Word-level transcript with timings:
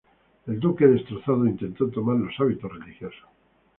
El 0.47 0.59
duque, 0.59 0.87
destrozado, 0.87 1.45
intento 1.45 1.87
tomar 1.89 2.15
los 2.15 2.33
hábitos 2.39 2.73
religiosos. 2.75 3.21